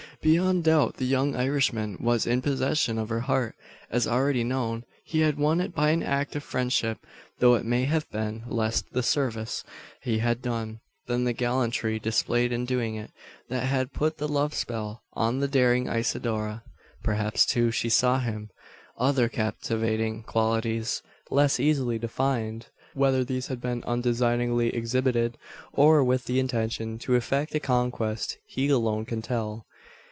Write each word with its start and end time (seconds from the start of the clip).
Beyond 0.23 0.63
doubt, 0.65 0.97
the 0.97 1.05
young 1.05 1.35
Irishman 1.35 1.97
was 1.99 2.27
in 2.27 2.43
possession 2.43 2.99
of 2.99 3.09
her 3.09 3.21
heart. 3.21 3.55
As 3.89 4.05
already 4.07 4.43
known, 4.43 4.83
he 5.03 5.21
had 5.21 5.39
won 5.39 5.59
it 5.59 5.73
by 5.73 5.89
an 5.89 6.03
act 6.03 6.35
of 6.35 6.43
friendship; 6.43 6.99
though 7.39 7.55
it 7.55 7.65
may 7.65 7.85
have 7.85 8.07
been 8.11 8.43
less 8.47 8.83
the 8.83 9.01
service 9.01 9.63
he 10.03 10.19
had 10.19 10.39
done, 10.43 10.79
than 11.07 11.23
the 11.23 11.33
gallantry 11.33 11.97
displayed 11.97 12.51
in 12.51 12.65
doing 12.65 12.93
it, 12.93 13.09
that 13.49 13.63
had 13.63 13.93
put 13.93 14.19
the 14.19 14.27
love 14.27 14.53
spell 14.53 15.01
on 15.13 15.39
the 15.39 15.47
daring 15.47 15.87
Isidora. 15.87 16.61
Perhaps, 17.01 17.43
too, 17.47 17.71
she 17.71 17.89
saw 17.89 18.17
in 18.17 18.21
him 18.25 18.49
other 18.99 19.27
captivating 19.27 20.21
qualities, 20.21 21.01
less 21.31 21.59
easily 21.59 21.97
defined. 21.97 22.67
Whether 22.93 23.23
these 23.23 23.47
had 23.47 23.59
been 23.59 23.81
undesignedly 23.87 24.75
exhibited, 24.75 25.39
or 25.73 26.03
with 26.03 26.25
the 26.25 26.39
intention 26.39 26.99
to 26.99 27.15
effect 27.15 27.55
a 27.55 27.59
conquest, 27.59 28.37
he 28.45 28.69
alone 28.69 29.05
can 29.05 29.23
tell. 29.23 29.65